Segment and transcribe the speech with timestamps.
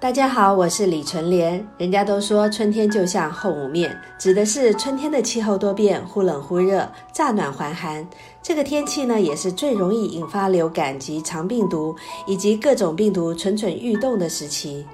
[0.00, 1.62] 大家好，我是李纯莲。
[1.76, 8.08] 人家都说春天就像后五面，指的是春天的气候多变，忽冷忽热，乍暖还寒。
[8.42, 11.94] 这个天气呢，也是最容易引发流感及肠病毒
[12.26, 14.86] 以及各种病毒蠢蠢欲动的时期。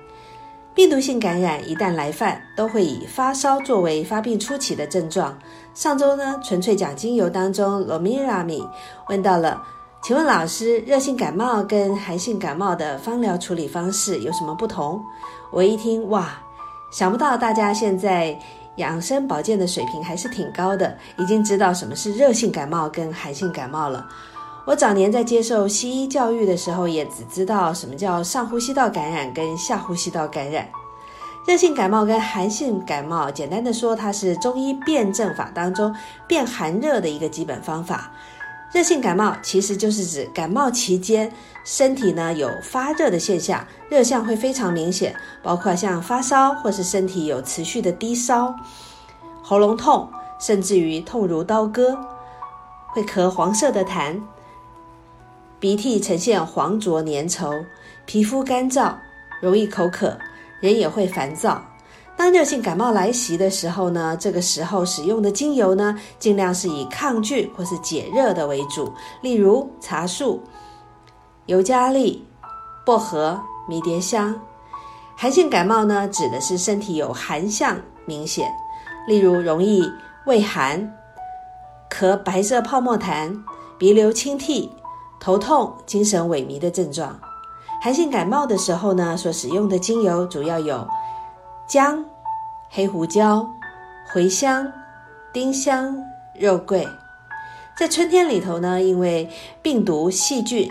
[0.74, 5.38] 病毒性感染一旦来犯，都会以发烧作为发病初期的症状。
[5.72, 8.66] 上周呢，纯粹讲精油当中，罗米拉米
[9.08, 9.62] 问到了。
[10.06, 15.04] 请问老师，热性感冒跟寒性感冒的方疗处理方式有什么不同？
[15.50, 16.28] 我一听，哇，
[16.92, 18.38] 想不到大家现在
[18.76, 24.06] 养生保健的水平还是挺高的，已经知道什么是热性感冒跟寒性感冒了。
[24.64, 30.68] 我早年在接受西医教育的时候，也只知道什么叫上呼吸道感染跟下呼吸道感染。
[31.48, 35.92] 热性感冒跟寒性感冒，简单的说，它是中医辨证法当中
[36.28, 38.12] 辨寒热的一个基本方法。
[38.72, 41.32] 热性感冒其实就是指感冒期间
[41.64, 48.54] 身体呢有发热的现象，热象会非常明显，包括像发烧或是身体有持续的低烧、
[49.42, 51.96] 喉咙痛，甚至于痛如刀割，
[52.92, 54.20] 会咳黄色的痰，
[55.58, 57.64] 鼻涕呈现黄浊粘稠，
[58.04, 58.94] 皮肤干燥，
[59.40, 60.18] 容易口渴，
[60.60, 61.64] 人也会烦躁。
[62.16, 70.42] 当热性感冒来袭的时候呢，这个时候使用的精油呢，尽量是以抗菌或是解热的为主，例如茶树、
[71.44, 72.24] 尤加利、
[72.86, 74.34] 薄荷、迷迭香。
[75.14, 78.50] 寒性感冒呢，指的是身体有寒象明显，
[79.06, 79.86] 例如容易
[80.24, 80.90] 畏寒、
[81.90, 83.38] 咳白色泡沫痰、
[83.76, 84.70] 鼻流清涕、
[85.20, 87.18] 头痛、精神萎靡的症状。
[87.82, 90.86] 寒性感冒的时候呢，所使用的精油主要有。
[91.66, 92.04] 姜、
[92.70, 93.44] 黑胡椒、
[94.12, 94.72] 茴香、
[95.32, 96.00] 丁香、
[96.38, 96.86] 肉桂，
[97.76, 99.28] 在春天里头呢，因为
[99.62, 100.70] 病毒细菌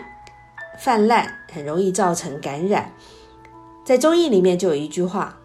[0.80, 2.90] 泛滥，很容易造成感染。
[3.84, 5.38] 在中医里面就有一句话，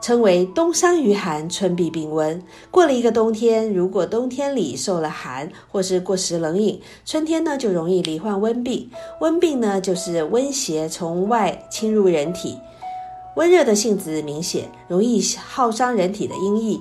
[0.00, 2.42] 称为“冬伤于寒，春必病温”。
[2.72, 8.90] 过了一个冬天，如果冬天里受了寒，或是过食冷饮，春天呢就容易罹患温病。
[9.20, 12.58] 温病呢，就是温邪从外侵入人体。
[13.34, 16.80] 温热的性质明显，容易耗伤人体的阴液。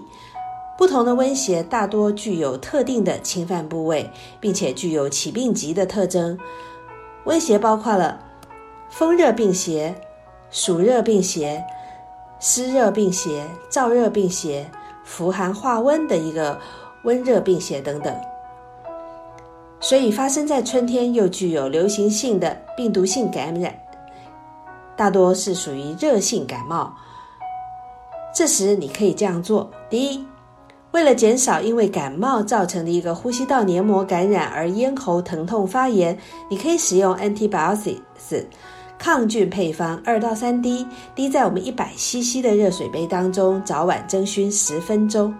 [0.78, 6.38] 不同的温邪大多具有特定的侵犯部位，并且具有起病急的特征。
[7.26, 8.20] 温邪包括了
[8.90, 9.96] 风热病邪、
[10.50, 11.64] 暑热病邪、
[12.40, 14.70] 湿热病邪、燥热病邪、
[15.04, 16.60] 伏寒化温的一个
[17.04, 18.14] 温热病邪等等。
[19.80, 23.74] 所以发生在春天又具有流行性的病毒性感染。
[25.02, 26.94] 大多是属于热性感冒，
[28.36, 30.24] 这时你可以这样做：第一，
[30.92, 36.16] 为了减少因为感冒造成的一个呼吸道黏膜感染而咽喉疼痛发炎，
[36.52, 38.46] 你可以使用 antibiotics
[39.00, 40.86] 抗菌配方二到三滴，
[41.16, 45.34] 滴在我们一百 CC 的热水杯当中，早晚蒸熏十分钟。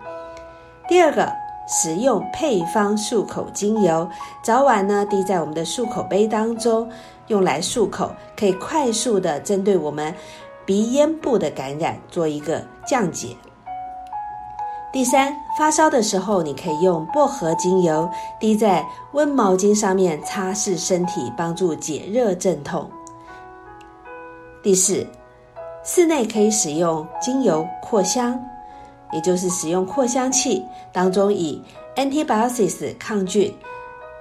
[0.88, 1.32] 第二个，
[1.72, 4.08] 使用配方漱口精油，
[4.44, 6.88] 早晚呢滴在我们的漱口杯当中。
[7.28, 10.14] 用来漱口，可以快速的针对我们
[10.66, 13.38] 鼻咽部的感染做一个降解。
[14.92, 22.92] 第三，发烧的时候，你可以用薄荷精油滴在温毛巾上面擦拭身体，帮助解热镇痛。
[24.62, 25.08] 第四，
[25.86, 28.38] 室内可以使用精油扩香，
[29.12, 31.62] 也就是使用扩香器当中以
[31.96, 33.54] antibiotics 抗菌，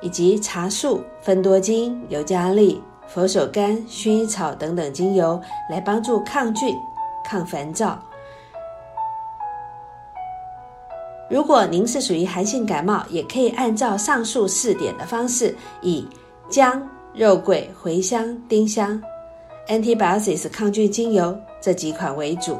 [0.00, 2.82] 以及茶树、芬多精、尤加利。
[3.12, 6.72] 佛手柑、薰衣草等等精油来帮助抗菌、
[7.24, 7.98] 抗烦躁。
[11.28, 16.08] 如果您是属于寒性感冒，也可以按照上述四点的方式，以
[16.48, 19.02] 姜、肉桂、茴香、丁香、
[19.66, 22.56] Antibiotics 抗菌精油这几款为主。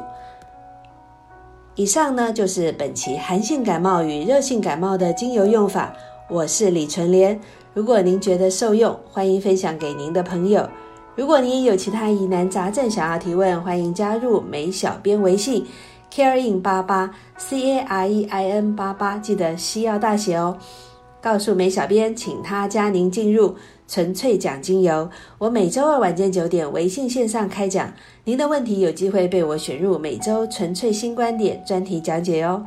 [1.75, 5.93] 以上呢就是本期寒性感冒与热性感冒的精油用法。
[6.29, 7.39] 我是李纯莲。
[7.73, 10.67] 如果您觉得受用，欢迎分享给您的朋友。
[11.15, 15.65] 如果您有其他疑难杂症想要提问，欢迎加入美小编微信
[16.13, 20.57] carein 八八 c a r e i n 八八，记得西药大写哦。
[21.21, 23.55] 告诉美小编，请他加您进入
[23.87, 25.09] 纯粹讲精油。
[25.37, 32.63] 我每周二晚间九点微信线上开讲，您的问题有机会被我选入每周纯粹新观点专题讲解哦。